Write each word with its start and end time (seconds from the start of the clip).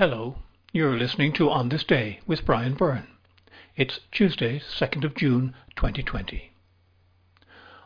Hello, 0.00 0.36
you're 0.72 0.96
listening 0.96 1.30
to 1.34 1.50
On 1.50 1.68
This 1.68 1.84
Day 1.84 2.20
with 2.26 2.46
Brian 2.46 2.72
Byrne. 2.72 3.06
It's 3.76 4.00
Tuesday, 4.10 4.58
2nd 4.58 5.04
of 5.04 5.14
June, 5.14 5.54
2020. 5.76 6.52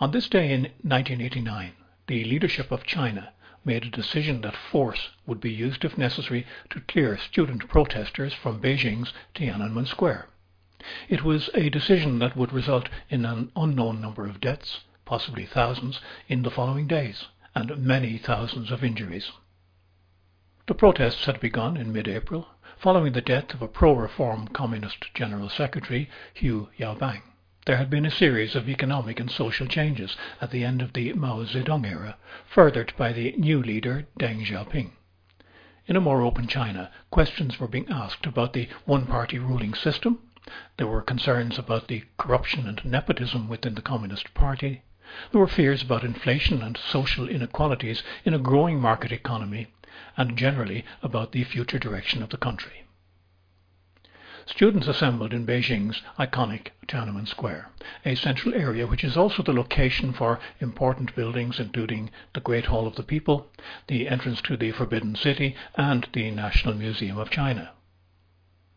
On 0.00 0.10
this 0.10 0.26
day 0.26 0.50
in 0.50 0.62
1989, 0.80 1.72
the 2.06 2.24
leadership 2.24 2.70
of 2.70 2.86
China 2.86 3.34
made 3.62 3.84
a 3.84 3.90
decision 3.90 4.40
that 4.40 4.56
force 4.56 5.10
would 5.26 5.38
be 5.38 5.52
used 5.52 5.84
if 5.84 5.98
necessary 5.98 6.46
to 6.70 6.80
clear 6.80 7.18
student 7.18 7.68
protesters 7.68 8.32
from 8.32 8.62
Beijing's 8.62 9.12
Tiananmen 9.34 9.86
Square. 9.86 10.28
It 11.10 11.22
was 11.24 11.50
a 11.52 11.68
decision 11.68 12.20
that 12.20 12.34
would 12.38 12.54
result 12.54 12.88
in 13.10 13.26
an 13.26 13.52
unknown 13.54 14.00
number 14.00 14.24
of 14.26 14.40
deaths, 14.40 14.80
possibly 15.04 15.44
thousands, 15.44 16.00
in 16.26 16.40
the 16.40 16.50
following 16.50 16.86
days, 16.86 17.26
and 17.54 17.76
many 17.76 18.16
thousands 18.16 18.70
of 18.70 18.82
injuries. 18.82 19.30
The 20.68 20.74
protests 20.74 21.24
had 21.24 21.40
begun 21.40 21.78
in 21.78 21.94
mid-April, 21.94 22.46
following 22.76 23.14
the 23.14 23.22
death 23.22 23.54
of 23.54 23.62
a 23.62 23.68
pro-reform 23.68 24.48
Communist 24.48 25.14
General 25.14 25.48
Secretary, 25.48 26.10
Hu 26.42 26.68
Yaobang. 26.78 27.22
There 27.64 27.78
had 27.78 27.88
been 27.88 28.04
a 28.04 28.10
series 28.10 28.54
of 28.54 28.68
economic 28.68 29.18
and 29.18 29.30
social 29.30 29.66
changes 29.66 30.14
at 30.42 30.50
the 30.50 30.64
end 30.64 30.82
of 30.82 30.92
the 30.92 31.14
Mao 31.14 31.44
Zedong 31.44 31.86
era, 31.86 32.18
furthered 32.46 32.92
by 32.98 33.14
the 33.14 33.32
new 33.38 33.62
leader 33.62 34.08
Deng 34.20 34.44
Xiaoping. 34.44 34.90
In 35.86 35.96
a 35.96 36.02
more 36.02 36.20
open 36.20 36.46
China, 36.46 36.90
questions 37.10 37.58
were 37.58 37.66
being 37.66 37.88
asked 37.88 38.26
about 38.26 38.52
the 38.52 38.68
one-party 38.84 39.38
ruling 39.38 39.72
system. 39.72 40.18
There 40.76 40.86
were 40.86 41.00
concerns 41.00 41.58
about 41.58 41.88
the 41.88 42.04
corruption 42.18 42.68
and 42.68 42.84
nepotism 42.84 43.48
within 43.48 43.74
the 43.74 43.80
Communist 43.80 44.34
Party. 44.34 44.82
There 45.32 45.40
were 45.40 45.48
fears 45.48 45.82
about 45.82 46.04
inflation 46.04 46.60
and 46.60 46.76
social 46.76 47.26
inequalities 47.26 48.02
in 48.26 48.34
a 48.34 48.38
growing 48.38 48.78
market 48.78 49.12
economy 49.12 49.68
and 50.16 50.36
generally 50.36 50.84
about 51.02 51.32
the 51.32 51.44
future 51.44 51.78
direction 51.78 52.22
of 52.22 52.30
the 52.30 52.36
country. 52.36 52.84
Students 54.48 54.88
assembled 54.88 55.34
in 55.34 55.44
Beijing's 55.44 56.00
iconic 56.18 56.68
Tiananmen 56.86 57.28
Square, 57.28 57.70
a 58.06 58.14
central 58.14 58.54
area 58.54 58.86
which 58.86 59.04
is 59.04 59.14
also 59.14 59.42
the 59.42 59.52
location 59.52 60.14
for 60.14 60.40
important 60.58 61.14
buildings 61.14 61.60
including 61.60 62.10
the 62.32 62.40
Great 62.40 62.64
Hall 62.64 62.86
of 62.86 62.96
the 62.96 63.02
People, 63.02 63.50
the 63.88 64.08
entrance 64.08 64.40
to 64.42 64.56
the 64.56 64.72
Forbidden 64.72 65.16
City, 65.16 65.54
and 65.74 66.08
the 66.14 66.30
National 66.30 66.72
Museum 66.72 67.18
of 67.18 67.28
China. 67.28 67.72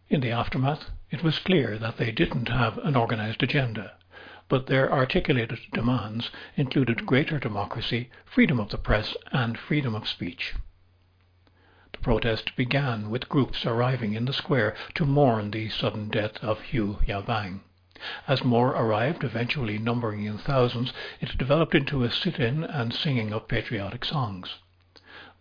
In 0.10 0.20
the 0.20 0.32
aftermath, 0.32 0.90
it 1.10 1.24
was 1.24 1.40
clear 1.40 1.78
that 1.78 1.96
they 1.96 2.12
didn't 2.12 2.50
have 2.50 2.78
an 2.80 2.98
organized 2.98 3.42
agenda, 3.42 3.94
but 4.50 4.68
their 4.68 4.92
articulated 4.92 5.60
demands 5.72 6.32
included 6.58 7.06
greater 7.06 7.40
democracy, 7.40 8.10
freedom 8.26 8.60
of 8.60 8.72
the 8.72 8.78
press, 8.78 9.16
and 9.32 9.58
freedom 9.58 9.96
of 9.96 10.06
speech 10.06 10.54
protest 12.02 12.56
began 12.56 13.10
with 13.10 13.30
groups 13.30 13.66
arriving 13.66 14.14
in 14.14 14.26
the 14.26 14.34
square 14.34 14.76
to 14.96 15.06
mourn 15.06 15.52
the 15.52 15.70
sudden 15.70 16.10
death 16.10 16.44
of 16.44 16.60
Hu 16.72 16.98
Yaobang. 17.08 17.62
As 18.28 18.44
more 18.44 18.70
arrived, 18.70 19.24
eventually 19.24 19.78
numbering 19.78 20.26
in 20.26 20.40
thousands, 20.40 20.92
it 21.20 21.38
developed 21.38 21.76
into 21.76 22.04
a 22.04 22.10
sit-in 22.10 22.64
and 22.64 22.92
singing 22.92 23.32
of 23.32 23.48
patriotic 23.48 24.04
songs. 24.04 24.56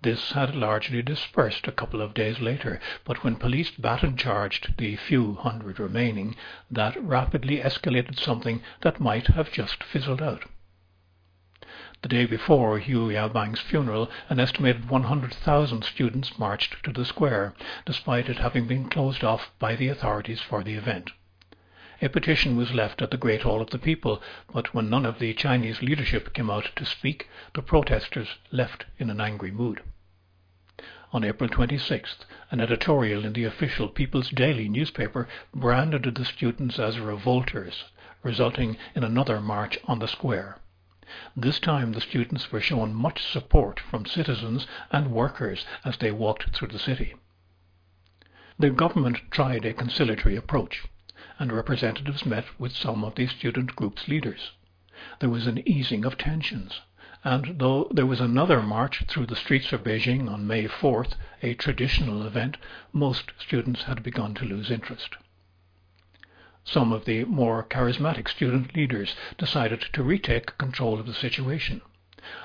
This 0.03 0.33
had 0.33 0.55
largely 0.55 1.03
dispersed 1.03 1.66
a 1.66 1.72
couple 1.72 2.00
of 2.03 2.14
days 2.14 2.41
later, 2.41 2.81
but 3.05 3.22
when 3.22 3.36
police 3.36 3.70
baton 3.70 4.16
charged 4.16 4.77
the 4.77 4.97
few 4.97 5.34
hundred 5.34 5.78
remaining, 5.78 6.36
that 6.70 7.03
rapidly 7.03 7.61
escalated 7.61 8.19
something 8.19 8.62
that 8.81 9.00
might 9.00 9.27
have 9.27 9.53
just 9.53 9.83
fizzled 9.84 10.22
out. 10.22 10.44
The 12.02 12.08
day 12.08 12.24
before 12.24 12.78
Hu 12.78 13.10
Yaobang's 13.10 13.60
funeral, 13.60 14.10
an 14.30 14.40
estimated 14.40 14.88
100,000 14.88 15.84
students 15.84 16.38
marched 16.38 16.82
to 16.84 16.92
the 16.92 17.04
square, 17.04 17.52
despite 17.84 18.30
it 18.30 18.38
having 18.38 18.66
been 18.66 18.88
closed 18.88 19.22
off 19.22 19.50
by 19.58 19.76
the 19.76 19.88
authorities 19.88 20.40
for 20.40 20.64
the 20.64 20.76
event. 20.76 21.10
A 22.00 22.08
petition 22.08 22.56
was 22.56 22.72
left 22.72 23.02
at 23.02 23.10
the 23.10 23.18
Great 23.18 23.42
Hall 23.42 23.60
of 23.60 23.68
the 23.68 23.78
People, 23.78 24.22
but 24.50 24.72
when 24.72 24.88
none 24.88 25.04
of 25.04 25.18
the 25.18 25.34
Chinese 25.34 25.82
leadership 25.82 26.32
came 26.32 26.48
out 26.48 26.70
to 26.76 26.86
speak, 26.86 27.28
the 27.52 27.60
protesters 27.60 28.38
left 28.50 28.86
in 28.98 29.10
an 29.10 29.20
angry 29.20 29.50
mood. 29.50 29.82
On 31.12 31.22
April 31.22 31.50
26th, 31.50 32.25
an 32.50 32.60
editorial 32.62 33.26
in 33.26 33.34
the 33.34 33.44
official 33.44 33.88
People's 33.88 34.30
Daily 34.30 34.70
newspaper 34.70 35.28
branded 35.54 36.14
the 36.14 36.25
students 36.25 36.78
as 36.78 36.98
revolters, 36.98 37.84
resulting 38.22 38.78
in 38.94 39.04
another 39.04 39.38
march 39.38 39.78
on 39.84 39.98
the 39.98 40.08
square. 40.08 40.56
This 41.37 41.59
time 41.59 41.91
the 41.91 42.00
students 42.00 42.53
were 42.53 42.60
shown 42.60 42.94
much 42.94 43.21
support 43.21 43.81
from 43.81 44.06
citizens 44.06 44.69
and 44.93 45.10
workers 45.10 45.66
as 45.84 45.97
they 45.97 46.12
walked 46.12 46.54
through 46.54 46.69
the 46.69 46.78
city. 46.78 47.16
The 48.60 48.71
government 48.71 49.19
tried 49.28 49.65
a 49.65 49.75
conciliatory 49.75 50.37
approach, 50.37 50.84
and 51.41 51.50
representatives 51.53 52.25
met 52.25 52.44
with 52.60 52.76
some 52.76 53.03
of 53.03 53.16
the 53.16 53.26
student 53.26 53.75
group's 53.75 54.06
leaders. 54.06 54.53
There 55.19 55.31
was 55.31 55.49
an 55.49 55.66
easing 55.69 56.04
of 56.04 56.16
tensions, 56.16 56.81
and 57.25 57.59
though 57.59 57.88
there 57.91 58.06
was 58.06 58.20
another 58.20 58.62
march 58.62 59.03
through 59.09 59.26
the 59.26 59.34
streets 59.34 59.72
of 59.72 59.82
Beijing 59.82 60.31
on 60.31 60.47
May 60.47 60.69
4th, 60.69 61.15
a 61.43 61.54
traditional 61.54 62.25
event, 62.25 62.56
most 62.93 63.32
students 63.37 63.82
had 63.82 64.04
begun 64.04 64.34
to 64.34 64.44
lose 64.44 64.70
interest. 64.70 65.16
Some 66.65 66.93
of 66.93 67.04
the 67.04 67.25
more 67.25 67.65
charismatic 67.65 68.28
student 68.28 68.76
leaders 68.76 69.16
decided 69.38 69.81
to 69.93 70.03
retake 70.03 70.59
control 70.59 71.00
of 71.00 71.06
the 71.06 71.15
situation. 71.15 71.81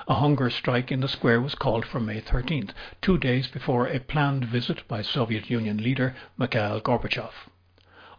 A 0.08 0.14
hunger 0.14 0.48
strike 0.48 0.90
in 0.90 1.00
the 1.00 1.08
square 1.08 1.40
was 1.40 1.54
called 1.54 1.84
for 1.84 2.00
May 2.00 2.22
13th, 2.22 2.70
two 3.02 3.18
days 3.18 3.46
before 3.46 3.86
a 3.86 4.00
planned 4.00 4.46
visit 4.46 4.88
by 4.88 5.02
Soviet 5.02 5.50
Union 5.50 5.76
leader 5.76 6.16
Mikhail 6.38 6.80
Gorbachev. 6.80 7.32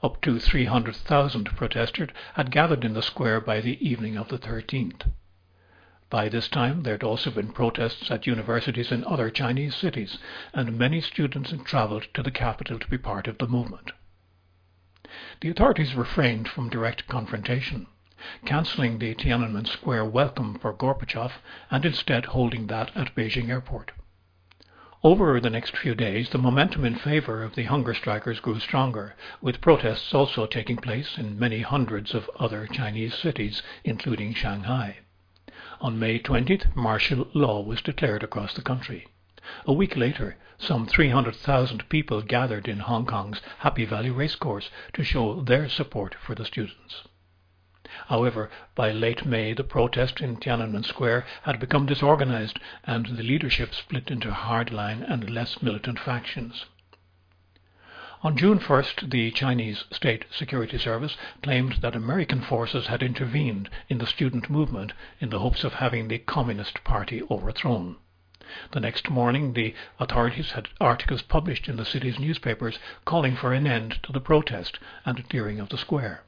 Up 0.04 0.22
to 0.22 0.40
300,000 0.40 1.46
protesters 1.46 2.10
had 2.36 2.52
gathered 2.52 2.86
in 2.86 2.94
the 2.94 3.02
square 3.02 3.42
by 3.42 3.60
the 3.60 3.84
evening 3.84 4.18
of 4.18 4.28
the 4.28 4.38
13th. 4.38 5.12
By 6.12 6.30
this 6.30 6.48
time, 6.48 6.84
there 6.84 6.94
had 6.94 7.04
also 7.04 7.32
been 7.32 7.52
protests 7.52 8.12
at 8.12 8.28
universities 8.28 8.92
in 8.92 9.04
other 9.04 9.32
Chinese 9.32 9.76
cities, 9.76 10.20
and 10.54 10.78
many 10.78 11.02
students 11.02 11.50
had 11.50 11.66
travelled 11.66 12.08
to 12.14 12.22
the 12.22 12.32
capital 12.32 12.78
to 12.78 12.88
be 12.88 13.00
part 13.00 13.28
of 13.28 13.40
the 13.40 13.48
movement. 13.48 13.92
The 15.40 15.50
authorities 15.50 15.96
refrained 15.96 16.50
from 16.50 16.70
direct 16.70 17.08
confrontation, 17.08 17.88
cancelling 18.46 19.00
the 19.00 19.16
Tiananmen 19.16 19.66
Square 19.66 20.06
welcome 20.06 20.60
for 20.60 20.74
Gorbachev 20.74 21.32
and 21.72 21.86
instead 21.86 22.26
holding 22.26 22.68
that 22.68 22.92
at 22.94 23.16
Beijing 23.16 23.48
Airport. 23.50 23.92
Over 25.04 25.40
the 25.40 25.50
next 25.50 25.78
few 25.78 25.96
days, 25.96 26.32
the 26.32 26.38
momentum 26.38 26.84
in 26.84 26.96
favour 26.96 27.42
of 27.44 27.56
the 27.56 27.64
hunger 27.64 27.94
strikers 27.94 28.42
grew 28.42 28.60
stronger, 28.60 29.16
with 29.40 29.62
protests 29.62 30.14
also 30.14 30.46
taking 30.46 30.76
place 30.76 31.18
in 31.18 31.40
many 31.40 31.62
hundreds 31.62 32.14
of 32.14 32.30
other 32.38 32.68
Chinese 32.68 33.14
cities, 33.14 33.62
including 33.86 34.34
Shanghai. 34.34 34.98
On 35.80 35.98
May 35.98 36.20
20th, 36.20 36.76
martial 36.76 37.28
law 37.34 37.62
was 37.62 37.82
declared 37.82 38.24
across 38.24 38.54
the 38.56 38.62
country. 38.62 39.08
A 39.66 39.72
week 39.72 39.96
later, 39.96 40.36
some 40.58 40.86
300,000 40.86 41.88
people 41.88 42.22
gathered 42.22 42.68
in 42.68 42.80
Hong 42.80 43.06
Kong's 43.06 43.42
Happy 43.60 43.86
Valley 43.86 44.10
Racecourse 44.10 44.70
to 44.94 45.04
show 45.04 45.42
their 45.42 45.70
support 45.70 46.16
for 46.16 46.36
the 46.36 46.44
students. 46.44 47.04
However, 48.08 48.50
by 48.76 48.92
late 48.92 49.26
May, 49.26 49.54
the 49.54 49.64
protest 49.64 50.20
in 50.20 50.36
Tiananmen 50.36 50.84
Square 50.84 51.26
had 51.44 51.60
become 51.60 51.86
disorganized 51.86 52.60
and 52.84 53.06
the 53.06 53.24
leadership 53.24 53.74
split 53.74 54.12
into 54.12 54.32
hardline 54.32 55.02
and 55.10 55.30
less 55.30 55.62
militant 55.62 55.98
factions. 55.98 56.66
On 58.24 58.36
June 58.36 58.60
1st, 58.60 59.12
the 59.12 59.32
Chinese 59.32 59.86
State 59.92 60.26
Security 60.32 60.78
Service 60.78 61.16
claimed 61.42 61.74
that 61.82 61.96
American 61.96 62.42
forces 62.42 62.88
had 62.88 63.02
intervened 63.02 63.70
in 63.88 64.00
the 64.00 64.08
student 64.08 64.50
movement 64.50 64.92
in 65.22 65.30
the 65.30 65.40
hopes 65.40 65.64
of 65.64 65.76
having 65.76 66.08
the 66.08 66.18
Communist 66.18 66.84
Party 66.84 67.22
overthrown. 67.30 67.96
The 68.72 68.80
next 68.80 69.10
morning 69.10 69.54
the 69.54 69.74
authorities 70.00 70.52
had 70.52 70.70
articles 70.80 71.22
published 71.22 71.68
in 71.68 71.78
the 71.78 71.86
city's 71.86 72.20
newspapers 72.20 72.80
calling 73.06 73.36
for 73.36 73.54
an 73.54 73.68
end 73.68 74.00
to 74.04 74.12
the 74.12 74.22
protest 74.22 74.80
and 75.06 75.20
a 75.20 75.24
clearing 75.24 75.60
of 75.60 75.70
the 75.70 75.78
square. 75.78 76.24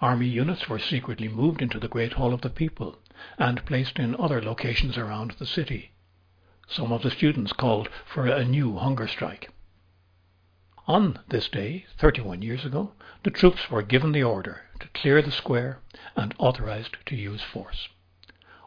Army 0.00 0.26
units 0.26 0.68
were 0.68 0.78
secretly 0.78 1.28
moved 1.28 1.62
into 1.62 1.78
the 1.80 1.88
Great 1.88 2.12
Hall 2.12 2.34
of 2.34 2.42
the 2.42 2.50
People 2.50 2.98
and 3.38 3.64
placed 3.64 3.98
in 3.98 4.14
other 4.16 4.42
locations 4.42 4.98
around 4.98 5.30
the 5.32 5.46
city. 5.46 5.92
Some 6.68 6.92
of 6.92 7.02
the 7.02 7.10
students 7.10 7.52
called 7.52 7.88
for 8.04 8.26
a 8.26 8.44
new 8.44 8.76
hunger 8.76 9.08
strike. 9.08 9.50
On 10.86 11.20
this 11.28 11.48
day, 11.48 11.86
31 11.96 12.42
years 12.42 12.64
ago, 12.64 12.92
the 13.22 13.30
troops 13.30 13.70
were 13.70 13.82
given 13.82 14.12
the 14.12 14.22
order 14.24 14.62
to 14.80 14.88
clear 14.88 15.22
the 15.22 15.30
square 15.30 15.78
and 16.16 16.34
authorized 16.38 16.96
to 17.06 17.16
use 17.16 17.40
force. 17.40 17.88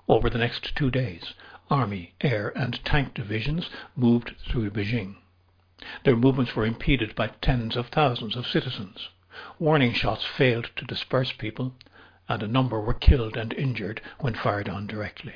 Over 0.08 0.30
the 0.30 0.38
next 0.38 0.76
two 0.76 0.90
days, 0.90 1.34
Army, 1.72 2.14
Air 2.22 2.50
and 2.56 2.84
Tank 2.86 3.16
divisions 3.16 3.72
moved 3.96 4.36
through 4.48 4.70
Beijing. 4.70 5.16
Their 6.04 6.16
movements 6.16 6.56
were 6.56 6.66
impeded 6.66 7.16
by 7.16 7.28
tens 7.42 7.76
of 7.76 7.88
thousands 7.88 8.36
of 8.36 8.46
citizens. 8.46 9.10
Warning 9.58 9.92
shots 9.92 10.24
failed 10.24 10.70
to 10.76 10.86
disperse 10.86 11.32
people, 11.32 11.76
and 12.30 12.44
a 12.44 12.48
number 12.48 12.80
were 12.80 12.94
killed 12.94 13.36
and 13.36 13.52
injured 13.52 14.00
when 14.20 14.36
fired 14.36 14.70
on 14.70 14.86
directly. 14.86 15.36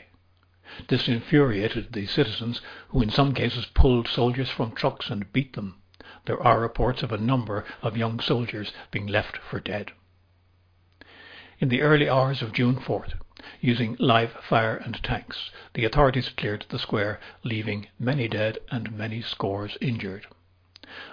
This 0.88 1.08
infuriated 1.08 1.94
the 1.94 2.06
citizens, 2.06 2.62
who 2.90 3.02
in 3.02 3.10
some 3.10 3.34
cases 3.34 3.66
pulled 3.66 4.08
soldiers 4.08 4.52
from 4.52 4.74
trucks 4.74 5.10
and 5.10 5.34
beat 5.34 5.54
them. 5.54 5.82
there 6.26 6.42
are 6.44 6.60
reports 6.60 7.02
of 7.02 7.12
a 7.12 7.18
number 7.18 7.66
of 7.82 7.98
young 7.98 8.20
soldiers 8.20 8.72
being 8.92 9.08
left 9.08 9.38
for 9.38 9.60
dead. 9.60 9.94
In 11.58 11.70
the 11.70 11.82
early 11.82 12.08
hours 12.08 12.44
of 12.44 12.54
June 12.54 12.76
4th, 12.76 13.14
using 13.62 13.96
live 14.00 14.32
fire 14.48 14.78
and 14.78 15.04
tanks, 15.04 15.52
the 15.74 15.84
authorities 15.84 16.30
cleared 16.30 16.66
the 16.70 16.80
square, 16.80 17.20
leaving 17.44 17.88
many 18.00 18.28
dead 18.28 18.58
and 18.72 18.92
many 18.98 19.22
scores 19.22 19.78
injured. 19.82 20.26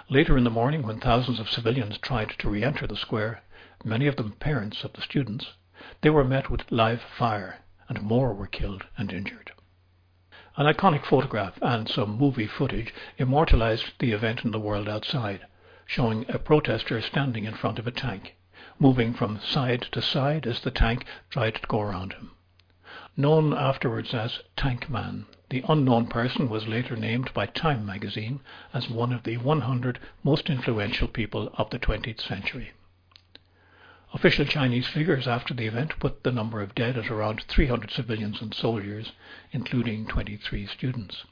Later 0.09 0.37
in 0.37 0.43
the 0.43 0.49
morning, 0.49 0.81
when 0.81 0.99
thousands 0.99 1.39
of 1.39 1.49
civilians 1.49 1.97
tried 1.97 2.29
to 2.39 2.49
re 2.49 2.63
enter 2.63 2.87
the 2.87 2.95
square, 2.95 3.43
many 3.83 4.07
of 4.07 4.15
them 4.15 4.31
parents 4.31 4.83
of 4.83 4.93
the 4.93 5.01
students, 5.01 5.53
they 6.01 6.09
were 6.09 6.23
met 6.23 6.49
with 6.49 6.71
live 6.71 7.01
fire, 7.01 7.59
and 7.89 8.01
more 8.01 8.33
were 8.33 8.47
killed 8.47 8.85
and 8.97 9.11
injured. 9.11 9.51
An 10.55 10.65
iconic 10.65 11.05
photograph 11.05 11.59
and 11.61 11.87
some 11.87 12.17
movie 12.17 12.47
footage 12.47 12.93
immortalized 13.17 13.91
the 13.99 14.11
event 14.11 14.43
in 14.43 14.51
the 14.51 14.59
world 14.59 14.89
outside, 14.89 15.45
showing 15.85 16.25
a 16.29 16.39
protester 16.39 17.01
standing 17.01 17.43
in 17.43 17.53
front 17.53 17.77
of 17.77 17.85
a 17.85 17.91
tank, 17.91 18.35
moving 18.79 19.13
from 19.13 19.39
side 19.39 19.83
to 19.91 20.01
side 20.01 20.47
as 20.47 20.61
the 20.61 20.71
tank 20.71 21.05
tried 21.29 21.55
to 21.55 21.67
go 21.67 21.79
around 21.81 22.13
him. 22.13 22.31
Known 23.19 23.51
afterwards 23.51 24.13
as 24.13 24.41
Tank 24.55 24.91
Man, 24.91 25.25
the 25.49 25.63
unknown 25.67 26.05
person 26.05 26.49
was 26.49 26.67
later 26.67 26.95
named 26.95 27.33
by 27.33 27.47
Time 27.47 27.83
magazine 27.83 28.41
as 28.75 28.91
one 28.91 29.11
of 29.11 29.23
the 29.23 29.37
100 29.37 29.97
most 30.23 30.51
influential 30.51 31.07
people 31.07 31.49
of 31.57 31.71
the 31.71 31.79
20th 31.79 32.21
century. 32.21 32.73
Official 34.13 34.45
Chinese 34.45 34.85
figures 34.85 35.27
after 35.27 35.55
the 35.55 35.65
event 35.65 35.97
put 35.97 36.23
the 36.23 36.31
number 36.31 36.61
of 36.61 36.75
dead 36.75 36.95
at 36.95 37.09
around 37.09 37.41
300 37.45 37.89
civilians 37.89 38.39
and 38.39 38.53
soldiers, 38.53 39.13
including 39.51 40.05
23 40.05 40.67
students. 40.67 41.23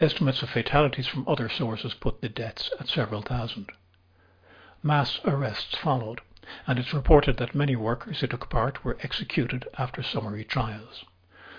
Estimates 0.00 0.42
of 0.42 0.48
fatalities 0.48 1.08
from 1.08 1.28
other 1.28 1.50
sources 1.50 1.92
put 1.92 2.22
the 2.22 2.30
deaths 2.30 2.70
at 2.80 2.88
several 2.88 3.20
thousand. 3.20 3.70
Mass 4.82 5.20
arrests 5.26 5.76
followed, 5.76 6.22
and 6.66 6.78
it's 6.78 6.94
reported 6.94 7.36
that 7.36 7.54
many 7.54 7.76
workers 7.76 8.20
who 8.20 8.26
took 8.26 8.48
part 8.48 8.82
were 8.82 8.96
executed 9.02 9.68
after 9.76 10.02
summary 10.02 10.42
trials. 10.42 11.04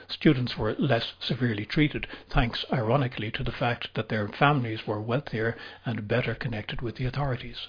Students 0.10 0.58
were 0.58 0.74
less 0.80 1.14
severely 1.20 1.66
treated, 1.66 2.08
thanks 2.30 2.66
ironically 2.74 3.30
to 3.30 3.44
the 3.44 3.52
fact 3.52 3.94
that 3.94 4.10
their 4.10 4.28
families 4.28 4.88
were 4.88 5.00
wealthier 5.00 5.56
and 5.86 6.08
better 6.08 6.34
connected 6.34 6.82
with 6.82 6.96
the 6.96 7.06
authorities. 7.06 7.68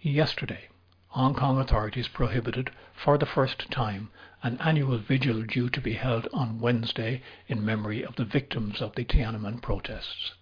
Yesterday, 0.00 0.68
Hong 1.08 1.34
Kong 1.34 1.60
authorities 1.60 2.08
prohibited, 2.08 2.70
for 2.94 3.18
the 3.18 3.26
first 3.26 3.70
time, 3.70 4.10
an 4.42 4.56
annual 4.60 4.96
vigil 4.96 5.42
due 5.42 5.68
to 5.68 5.80
be 5.82 5.92
held 5.92 6.26
on 6.32 6.58
Wednesday 6.58 7.22
in 7.46 7.62
memory 7.62 8.02
of 8.02 8.16
the 8.16 8.24
victims 8.24 8.80
of 8.80 8.94
the 8.94 9.04
Tiananmen 9.04 9.60
protests, 9.60 10.32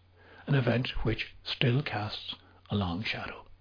an 0.46 0.55
event 0.55 0.90
which 1.05 1.34
still 1.43 1.82
casts 1.82 2.37
a 2.70 2.76
long 2.76 3.02
shadow. 3.02 3.44